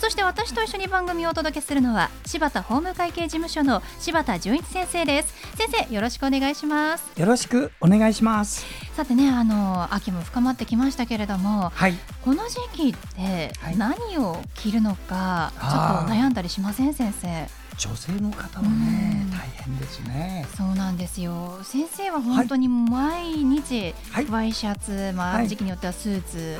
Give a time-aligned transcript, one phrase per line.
[0.00, 5.34] そして私と一緒に番組をお届けするのは柴田法務会計事務所の柴田純一先生です。
[5.56, 7.18] 先生よろしくお願いします。
[7.18, 8.66] よろしくお願いします。
[8.94, 17.61] さてねあの秋も深まってきましたけれども、はい、この時期って何を着るのか、ちょっと悩んだりしません先生？
[17.78, 20.46] 女性の方はね、大変ですね。
[20.56, 21.58] そうなんですよ。
[21.62, 23.94] 先生は本当に毎日、
[24.30, 26.58] ワイシャツ、まあ、時期によってはスーツ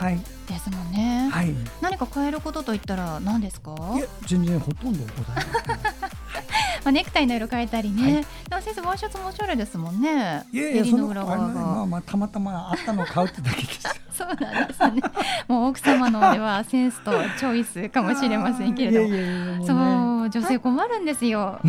[0.48, 1.28] ですもんね。
[1.30, 3.74] はい、何か変えることといったら何ですか？
[3.96, 5.76] いや、全然ほとんどございません。
[6.84, 8.24] まあネクタイの色変えたりね。
[8.48, 10.42] でも先生ワイシャツもおしゃれですもんね。
[10.52, 13.82] いやいや、その裏側がまあまあたまたまあったのを買うってだけです。
[14.12, 15.00] そうなんですね。
[15.48, 19.08] もう奥様のではセンスとチョイスかもしれませんけれど
[19.60, 19.76] も、 そう
[20.32, 21.60] 女性困るんですよ。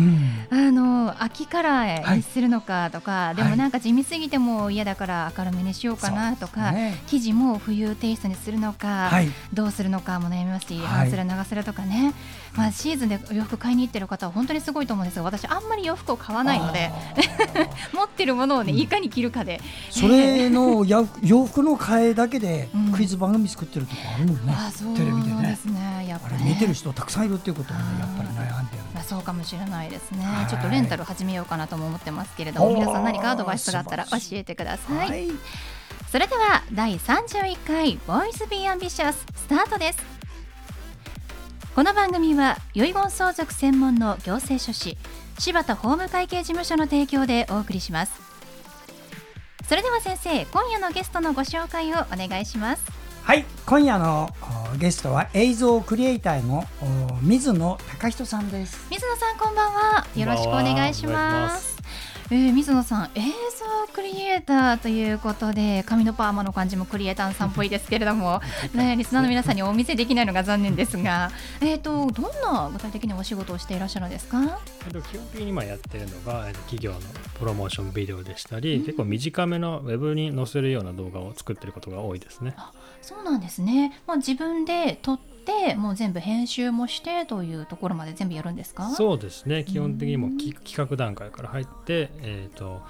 [0.50, 6.72] あの秋カラーにするのかとか、でもなんか地味すぎても嫌だから明るめにしようかなとか、
[7.06, 9.10] 生地も冬テイストにするのか、
[9.52, 12.14] どうするのかも悩みますし、半袖長袖とかね。
[12.56, 16.90] まあシーズンで洋服買いに行ってる方は本当にすごいと思うんですが、私あんまり洋服を買わないので、
[17.92, 19.60] 持ってるものをねいかに着るかで。
[19.90, 21.04] それの洋
[21.46, 24.56] 服の替えだけでクイズ番組作ってるとこあるもんね。
[24.96, 25.58] テレビでね。
[26.14, 28.82] やっぱり見てる人たくさんいるっていうことはねやっぱり悩んでる。
[28.94, 30.24] まあそうかもしれないですね。
[30.48, 35.08] ちょっとレンタル始めようかなとも思ってますけれども、皆さん何かアドバイスがあったら教えてください。
[35.08, 35.28] はい、
[36.10, 39.98] それでは第31回 Voice Be Ambitious スタートです。
[41.74, 44.96] この番組は遺言相続専門の行政書士
[45.40, 48.22] 柴田法務会計事務所の提供でお送りします
[49.68, 52.93] それでは先生今夜のゲストのご紹介をお願いします
[53.24, 53.46] はい。
[53.64, 54.28] 今夜の
[54.78, 56.66] ゲストは映像クリエイターの
[57.22, 58.86] 水野隆人さんです。
[58.90, 60.06] 水野さんこんばんは。
[60.14, 61.73] よろしくお願いします
[62.30, 68.40] えー、水野さん映像クリエイターということで髪のパーマの感じもクリエイターさんっぽいですけれども、
[68.74, 71.30] ね、リスナーの皆さんにお見せできないのが残念ですが、
[71.60, 77.00] えーと、どんな具体的なお仕事をしていらっしゃるんですか、えー、と基本的に今やってるのが企業の
[77.38, 82.56] プロモーションビデオでしたり、うん、結構短めのウェブに載せるような動画を作ってることが多いですね。
[83.02, 85.33] そうなんですね、まあ、自分で撮って
[85.76, 88.90] もう全部編集もしてというところまで全部やるんですか？
[88.90, 89.64] そうですね。
[89.64, 92.82] 基本的にも企画段階から入って、えーと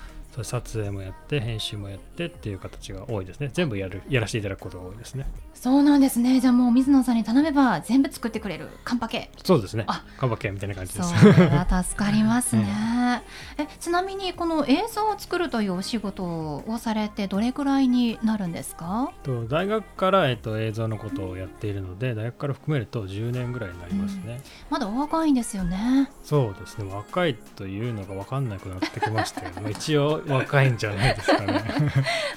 [0.42, 3.50] 撮影もやって編集もやってっていう形が多いですね。
[3.53, 5.26] 全部やるやらせていただくことが多いですね。
[5.54, 6.41] そうなんですね。
[6.41, 8.69] じゃあもう水野さんに頼めば全部作ってくれる。
[8.82, 9.31] カンパケ。
[9.44, 9.84] そうですね。
[9.87, 13.22] カンパケみたいな感じですそれは助かりますね、
[13.58, 31.64] うん、えちなみにこの映像を作るというお仕事をされてどれくらいになるんですかと大学から、えっと、映像のことをやっているので大学から含めると10年ぐらいになりますね、うん、まだお若いんですよねそうですね若いというのが分かんなくなってきましたけど一応若いんじゃないですかね。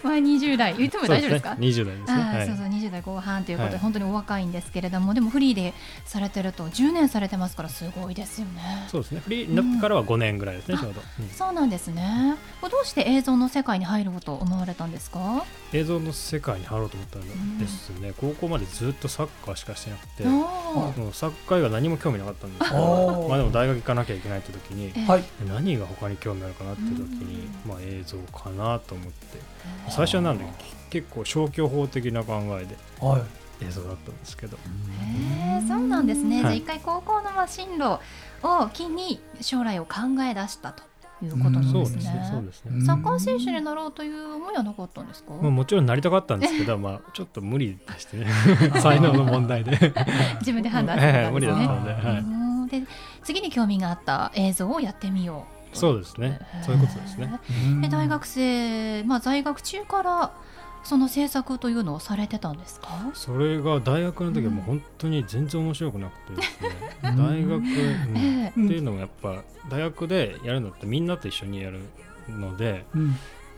[0.03, 1.55] まあ20代言っても大丈夫ですか？
[1.57, 2.21] 二十、代ですね。
[2.21, 5.73] はい、そうそう20代後半ということで、はい、本当にお若いんですけれども、でもフリーで
[6.05, 8.88] されてると10年されてますからすごいですよね。
[8.89, 9.21] そうですね。
[9.23, 12.35] フリーになってからは5年ぐらいですね、うん、ちょうど、うん、そうなんですね。
[12.61, 15.45] どうして映像の世界に入ろうと思われたんですか？
[15.73, 18.09] 映像の世界に入ろうと思ったんですね。
[18.09, 24.91] うん、高校までずっとサッカーしかしてなくて、もうサッカー以外何も興味なかったんですけど、まあでも大学行かなきゃいけないって時に、
[25.47, 29.38] 何が他に興味あるかなって時に、まあ映像かなと思って。
[29.89, 30.45] 最初はなんで
[30.89, 32.75] 結構消去法的な考えで
[33.61, 34.59] 映像だったんですけど、へ
[35.41, 38.00] えそうなんですね、はい、じゃあ一回高校の進路
[38.44, 40.83] を機に将来を考え出したと
[41.24, 42.30] いうことなんですね。
[42.31, 42.86] そうですね。
[42.86, 45.33] サッカー選手になろうという思いはなかったんですか？
[45.33, 48.27] まあもちろんなりたかったんですけど、まあちょっと無理でしてね。
[48.81, 49.71] 才能の問題で
[50.42, 51.31] 自分で判断してたんですね。
[51.31, 52.81] 無理だったので、はい。
[52.81, 52.88] で
[53.24, 55.57] 次に興味があった映像をやってみよう。
[55.77, 57.39] そうですねそういうことですね
[57.81, 60.31] で大学生、まあ、在学中から
[60.88, 62.88] その制作というのをされてたんですか？
[63.13, 66.69] それが大学の時はもう本当に全然面白くなくてですね、
[67.04, 67.62] 大学、っ
[68.54, 71.81] ていうのもやっぱ大学でやるのってみんなと一緒にやる
[72.30, 72.86] ので、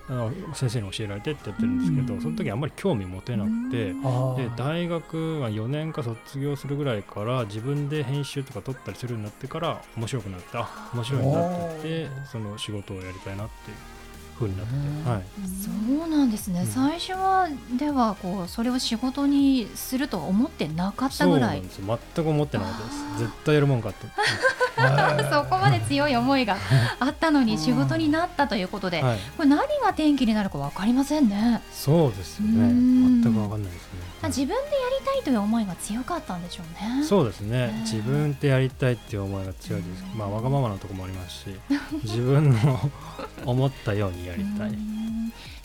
[0.10, 13.78] あの先生に教えられてってやってるんですけど、うん、その時あんまり興味持てなくて、うん、で大学は4年か卒業するぐらいから自分で編集とか撮ったりするようになってから面白くなってあ面白いなって言ってその仕事をやりたいなっていう
[14.40, 14.68] 風になっ
[15.04, 15.24] て、はい、
[16.00, 21.62] そうなんですね、うん、最初はではこうそれを仕事にすると思ってなかったぐらい。
[21.62, 23.20] 全く思ってなかったです。
[23.20, 24.08] 絶対やるもんかと。
[25.30, 26.56] そこまで強い思いが
[27.00, 31.62] あったのに仕事になったということで、はい、これ何が転機になるか分かりませんね。
[31.74, 32.70] そうですよね。
[32.70, 34.58] 全く分かんないですね自分でや
[35.00, 37.04] りたいという思いが強かったんでしょうね。
[37.04, 40.04] そうですね、自分でやりたいっていう思いが強いです。
[40.16, 41.56] まあわがままなところもありますし
[42.04, 42.80] 自分の
[43.46, 44.72] 思ったようにやりたい。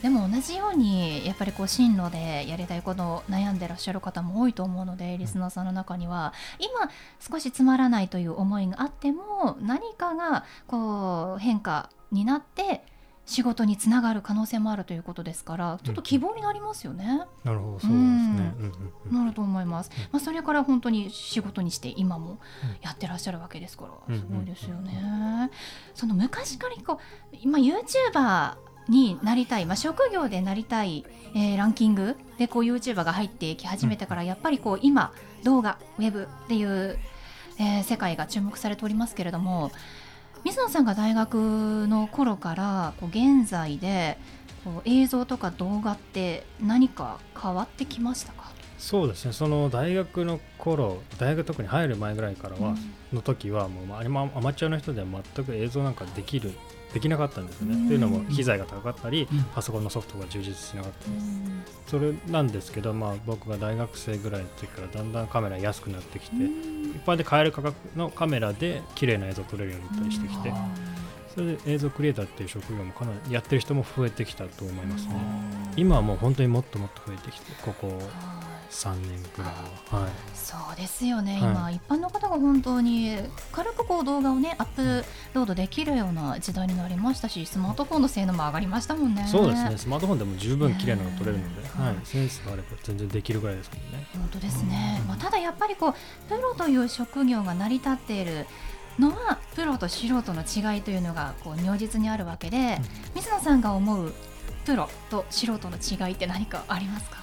[0.02, 6.34] でも同じようにやっぱりこう進路でやりたいことを悩んでらっしゃる方も多いと思うのでリスナーさんの中には。
[6.58, 6.90] 今
[7.20, 12.84] 少しつまらないという思いがあっても何かがこう変化になって
[13.26, 17.22] 仕事につながる可能性もあるということですからちょっと希望になりますよね。
[17.42, 18.54] なるほどそうですね、
[19.10, 22.38] なると思います、まあ、それから本当に仕事にして今も
[22.82, 25.50] やってらっしゃるわけですからすごいですよね。
[25.94, 27.00] その昔からこ
[27.32, 28.56] う今 YouTuber
[28.88, 35.12] になりたい、まあ、職業でなりたい、えー、ランキングでこう YouTuber が入ってき始めてから、やっぱりこう今
[35.42, 36.98] 動画ウェブっていう、
[37.58, 39.70] えー、世界が注目されておりますけれども
[40.44, 44.18] 水野さんが大学の頃からこう現在で
[44.64, 48.53] こう映像とか動画って何か変わってきましたか？
[48.84, 49.32] そうですね。
[49.32, 52.76] その大学の頃大学特に入る前ぐらいからは、うん、
[53.14, 56.52] の時はもうアマチュアの人では全く映像なんかできる
[56.92, 57.88] できなかったんですよね。
[57.88, 61.08] というのも機材が高かったり、パソコンのソフトが充実しなかった
[61.90, 70.52] それなんですけど、まあ、僕が大学生ぐらいの時からだんだんカメラ安くなってきて、一般で買える価格のカメラで綺麗な映像撮れるようになったりしてきて。
[71.34, 75.14] それで映像クリエイターっていう職業もかなりやってる人も増えてきたと思いますね。
[75.76, 78.00] 今はもう本当にもっともっと増えてきて、ここ
[78.70, 79.52] 3年ぐらい
[79.90, 83.16] は、はい、そうですよね、はい、今一般の方が本当に
[83.52, 89.26] 軽くこう動画をねアップロードできるような時代になりましたしスマートフォンの性能も上がりましたもんね。
[89.30, 89.78] そうですね。
[89.78, 94.06] スマートフォンでも十分綺麗なのが撮れるので、はい、センスがあれば全然できるぐらいですもんね。
[94.12, 95.94] 本当ですね、まあ、ただやっぱりこう
[96.28, 98.46] プロという職業が成り立っている
[98.98, 102.84] のはプロと素人の違いというのがこう如実にあるわけで、うん、
[103.16, 104.12] 水野さんが思う
[104.64, 107.18] プロと素人の違いって何かありますか？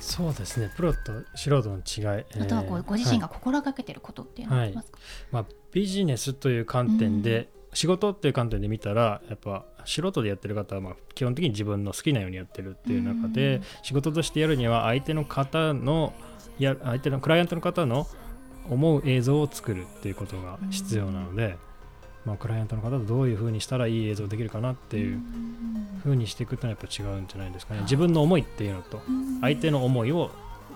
[0.00, 0.70] そうですね。
[0.76, 0.98] プロと
[1.34, 2.24] 素人の違い。
[2.40, 16.12] あとはこう、ご自身が心がけてることっていうのはありますか、はい、まあ、ビジネスという観点で、うん、仕事っていう観点で見たらやっぱ素人でやってる方はまあ基本的に自分の好きなようにやってるっていう中で、うん、仕事としてやるには相手の方の
[16.58, 18.06] や相手のクライアントの方の
[18.70, 21.56] 思う映像を作るっていうことが必要なので、うん。
[22.24, 25.18] まあ、クライアントの方とどういうふうにしたらいい映像できるかなっていう
[26.02, 27.80] ふうにしていくっていうのはやっぱ違うんじゃないですかね。
[27.82, 29.02] 自分の思いっていうのと
[29.42, 30.30] 相手の思いを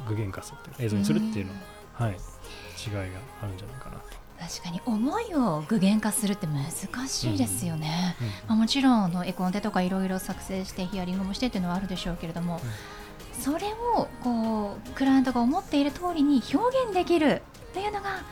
[0.06, 1.52] 具現化するっていう映像にするっていうの
[1.94, 3.00] は、はい、違いが
[3.42, 4.18] あるんじゃないかなと。
[4.38, 6.70] 確かに思いを具現化するって難
[7.08, 8.26] しいですよね、うん。
[8.26, 17.42] うん、まあ、もちろんの絵コンテとかいろいろ作成してヒアリングもしてっていうのはあるでしょうけれども、うん、それをこうクライアントが思っている通りに表現できる
[17.78, 18.22] というのが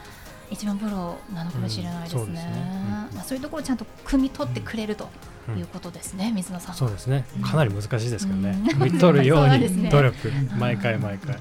[0.51, 2.21] 一番プロなのかもしれないですね。
[2.21, 2.41] うん、そう、ね
[3.15, 5.09] まあ、そういうところをちゃんと汲み取ってくれると
[5.57, 6.75] いうことですね、水野さん。
[6.75, 7.25] そうですね。
[7.43, 8.59] かなり難しいですけどね。
[8.73, 11.37] 汲み取るように努力、 毎回毎回。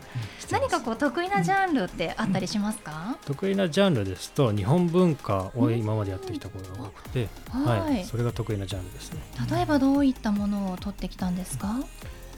[0.51, 3.17] 何かこう得意なジャンルってあったりしますか？
[3.25, 9.21] 得意なジャンルですと日本文化を今までやってきたことが多くて、はい、それが得意なジャンルですね。
[9.51, 11.75] 例えばどういったものを取ってきたんですか？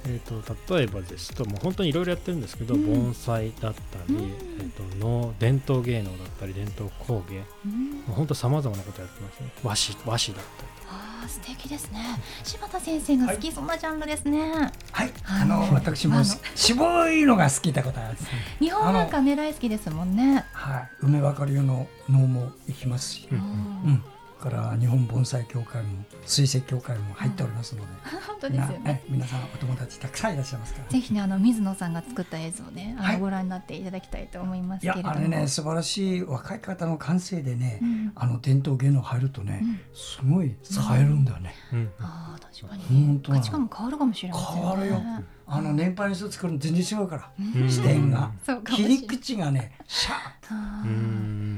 [0.08, 9.50] えーと、例えばですともう本当にいろいろやってるんですけど、うん、盆栽だったり、うん、えーと、の伝統芸能だったり伝統工芸、うん、もう本当さまざまなことやってますね。
[9.64, 12.00] 和紙和紙だったりあ素敵ですね。
[12.44, 14.72] 柴田先生が好きそうなジャンルですね。
[14.92, 16.24] はい、あの私も
[16.56, 20.46] 渋いのが好きってことなんです、ね、日本なんかね大好きですもんね。
[20.54, 20.90] はい。
[21.02, 24.04] 梅ばかりの能も行きますし、うん
[24.38, 29.04] から日本盆栽協会も水石協会も入っておりますので、うん、本当ですよね。
[29.10, 30.90] 皆さんお友達たくさんいらっしゃいますから。
[30.90, 35.10] ぜひねあの水野さんが作った映像ねあの、はい、ご覧になっていただきたいと思いますけれども。
[35.10, 41.54] あれね素晴らしい若い方の感性でね、うん、あの伝統芸能入るとね、うん、すごい使えるんだよね、
[42.00, 43.22] ああ確かに。
[43.26, 45.02] 価値観も変わるかもしれない、ね、変わるよ。
[45.50, 47.32] あの年配の人作るの全然違うから、
[47.70, 48.32] 視点が。
[48.66, 50.88] 切り口がねシャープ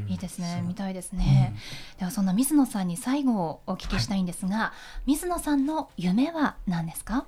[0.09, 0.63] いいですね。
[0.67, 1.55] 見たいですね、
[1.99, 4.73] ではそんな水野さんに最後お聞きしたいんですが、は
[5.05, 7.25] い、水野さんの夢は何ですか？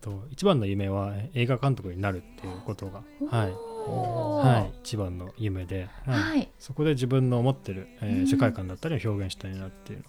[0.00, 10.04] と一番の夢は映画監督になるっていうことが、はい、はい、一番の夢で、はい、そこで自分の思ってる、えー、世界観だったりを表現したいなっていうの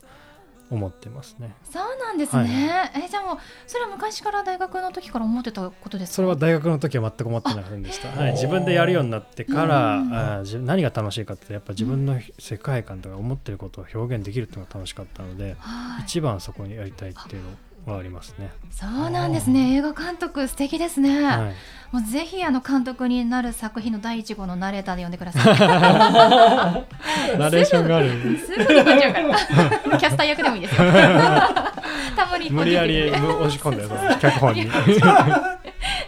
[0.71, 1.53] 思ってますね。
[1.69, 2.69] そうなんですね。
[2.93, 3.37] はい、えじゃあもう
[3.67, 8.07] それは昔から大学の時から思ってたことですそれは大学の時は全く思ってませんでした。
[8.09, 15.55] はい、自分でやるようになってから、うん、あ何が楽しいかってやっぱ自分の世界観とか思ってることを表現できるっていうのが楽しかったので、うん、
[16.03, 17.53] 一番そこにやりたいっていうのを
[17.85, 18.51] はありますね。
[18.69, 19.75] そうなんですね。
[19.75, 21.51] 映画監督素敵ですね、は
[21.91, 25.45] い、もうぜひあの監督になる作品の第一号のナレーターで呼んでください。
[27.37, 28.37] ナレーションがある。
[28.37, 29.97] すぐに出ちゃうから。
[29.97, 30.87] キャスター役でもいいですよ。
[32.15, 33.83] たまに無理やり押し込んで
[34.19, 34.69] 脚本に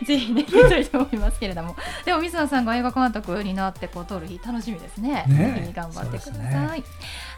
[0.06, 1.76] ぜひね見たいと思いますけれども。
[2.06, 5.26] でも水野さんが映画監督になってこう撮る日楽しみですね。
[5.28, 5.54] ね。
[5.54, 6.86] ぜひ頑張ってください、ね、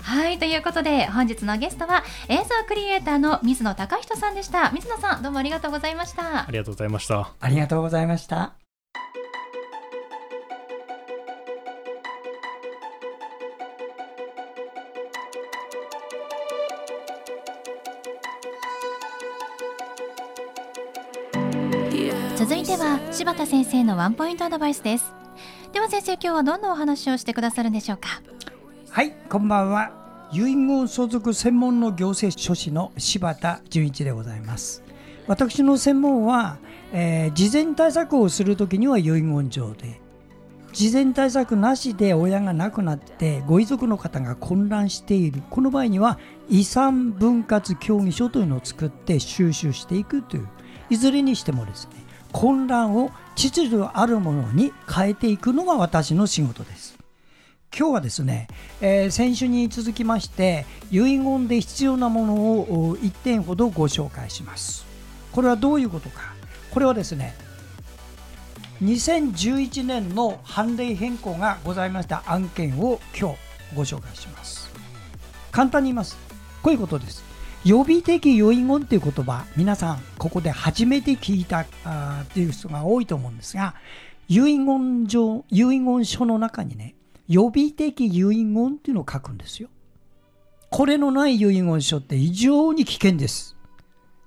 [0.02, 8.65] はいということで本日のゲストは映像クリエイターの水野貴人さんでした水野さんどうもありがとうございましたありがとうございましたありがとうございました
[22.38, 25.14] 続いては柴田先生のワンポイントアドバイスです。
[25.72, 28.22] では先生今日はどんなお話をしてくださるんでしょうか？
[28.90, 30.28] はいこんばんは。
[30.34, 34.84] 遺言相続専門の行政書士の柴田純一でございます。
[35.28, 36.58] 私の専門は、
[36.92, 40.02] えー、事前対策をするときには遺言状で
[40.74, 45.42] 事前対策なしで親が亡くなってご遺族の方が混乱している。
[45.50, 50.50] この場合には遺産分割協議書というのを作って収集していくという
[50.90, 52.05] いずれにしてもですね
[52.36, 56.98] 混乱を秩序あるものに変えていくのが私の仕事です。
[57.74, 58.50] 今日はですね、
[58.82, 64.86] えー、先週に続きまして遺言で必要なものを1点ほどご紹介します。
[65.32, 66.34] これはどういうことか。
[66.72, 67.34] これはですね
[68.82, 73.38] 2011年の判例変更がございました案件を今日
[73.74, 74.70] ご紹介します。
[75.54, 76.18] 簡単に言います。
[76.62, 77.35] こういうことです。
[77.66, 81.66] 予備的遺言っていう言葉皆さんここで初めて聞いたっ
[82.32, 83.74] ていう人が多いと思うんですが
[84.28, 86.94] 遺言状遺言書の中にね
[87.28, 89.70] 予備的遺言っていうのを書くんですよ。
[90.70, 93.56] これのない遺言書って異常に危険です。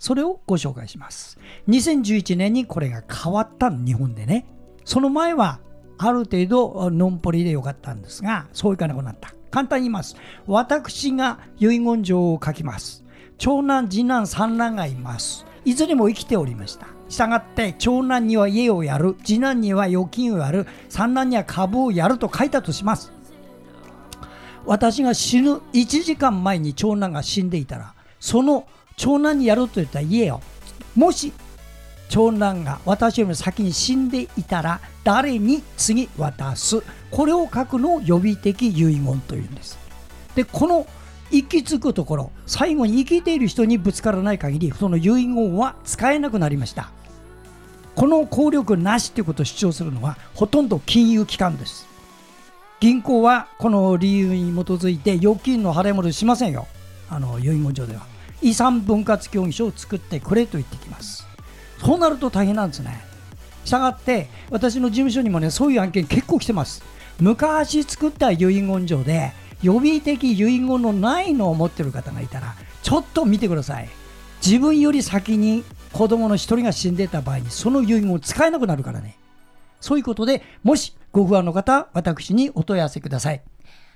[0.01, 1.39] それをご紹介します。
[1.69, 4.47] 2011年にこれが変わった日本でね。
[4.85, 5.61] その前は
[5.97, 9.33] ある程度のんぽりでよかったんですがそういかなくなった。
[9.53, 10.17] 簡単に言います。
[10.49, 13.05] 私が遺言状を書きます。
[13.39, 15.47] 長男次男三男がいます。
[15.65, 16.89] いずれも生きておりました。
[17.09, 19.17] したがって長男には家をやる。
[19.25, 20.67] 次男には預金をやる。
[20.89, 23.13] 三男には株をやると書いたとします。
[24.67, 28.67] 私が死ぬ1時間前に長男が死んでいたらその
[28.97, 30.43] 長男にやると言った家を
[30.95, 31.33] もし
[32.11, 36.83] 長男が私よりも先に死んでいたら誰に次渡す。
[37.11, 39.79] これを書くのを予備的遺言というんです。
[40.35, 40.87] でこの
[41.31, 46.91] 行き着くところ最後に生きている人にぶつからない限りその遺言は使えなくなりました。
[47.95, 51.87] この効力なしということを主張するのはほとんど金融機関です。
[52.81, 56.69] 銀行はこの理由に基づいて預金の払い戻ししませんよ。
[57.11, 58.03] あの遺言状では。
[58.41, 61.27] 遺産分割協議書を作ってくれと言ってきます。
[61.81, 63.01] そうなると大変なんですね。
[63.65, 66.85] したがって私の事務所にもねそういう案件結構来てます。
[67.21, 73.89] 昔作った遺言状で予備的遺言のないのを持ってる方がいたらちょっと見てください。
[74.45, 79.19] 自分より先に子供の一人が死んでた場合にその遺言を使えなくなるからね。
[79.81, 83.43] そういうことでもしご不安の方私にお問い合わせください。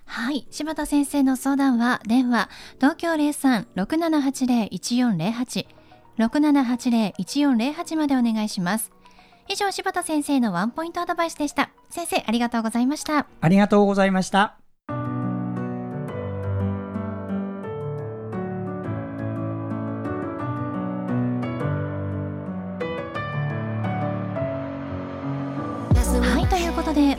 [0.05, 0.47] はい。
[0.51, 5.67] 柴田先生の相談は電話東京03-6780-1408
[6.19, 8.91] 6780-1408までお願いします。
[9.49, 11.71] 以上柴田先生のワンポイントアドバイスでした。
[11.91, 13.27] 先生ありがとうございました。
[13.41, 14.62] ありがとうございました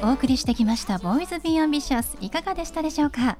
[0.05, 3.37] お送りしてきました「ボーイズ・ビー・アンビシャス」いかがでしたでしょうか？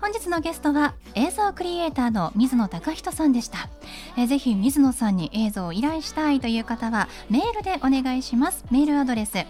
[0.00, 3.68] 本日のゲストは映像クリエイターの水野貴人さんでした。
[4.16, 8.64] えぜひ水野さんに映像を依頼したいという方はメールでお願いします。
[8.70, 9.44] メールアドレス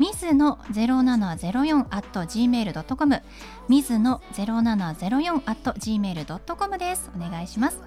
[0.00, 3.22] 水野0704 at gmail.com
[3.70, 7.08] 水野0704 at gmail ドットコムです。
[7.16, 7.78] お願いします。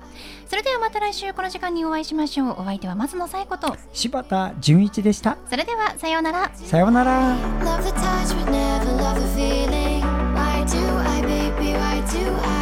[0.47, 2.51] それではまた来週この時間にお会いしましょう。
[2.61, 3.57] お相手は松野紗子。
[3.57, 5.37] と柴田純一でした。
[5.49, 6.51] それではさようなら。
[6.55, 7.35] さようなら。
[7.35, 7.81] Why
[10.63, 11.73] do I baby?
[11.73, 12.52] Why do I